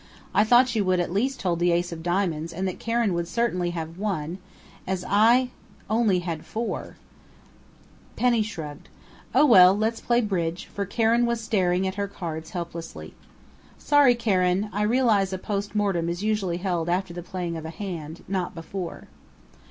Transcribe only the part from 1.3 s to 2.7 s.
hold the Ace of Diamonds and